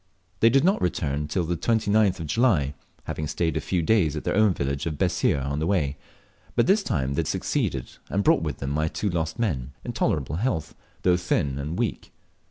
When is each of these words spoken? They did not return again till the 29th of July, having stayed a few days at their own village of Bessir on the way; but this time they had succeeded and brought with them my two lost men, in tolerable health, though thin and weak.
They 0.39 0.49
did 0.49 0.63
not 0.63 0.81
return 0.81 1.13
again 1.13 1.27
till 1.27 1.43
the 1.43 1.55
29th 1.55 2.19
of 2.21 2.25
July, 2.25 2.73
having 3.03 3.27
stayed 3.27 3.55
a 3.55 3.61
few 3.61 3.83
days 3.83 4.15
at 4.15 4.23
their 4.23 4.33
own 4.35 4.51
village 4.55 4.87
of 4.87 4.97
Bessir 4.97 5.39
on 5.39 5.59
the 5.59 5.67
way; 5.67 5.95
but 6.55 6.65
this 6.65 6.81
time 6.81 7.13
they 7.13 7.19
had 7.19 7.27
succeeded 7.27 7.91
and 8.09 8.23
brought 8.23 8.41
with 8.41 8.57
them 8.57 8.71
my 8.71 8.87
two 8.87 9.11
lost 9.11 9.37
men, 9.37 9.73
in 9.85 9.93
tolerable 9.93 10.37
health, 10.37 10.73
though 11.03 11.17
thin 11.17 11.59
and 11.59 11.77
weak. 11.77 12.11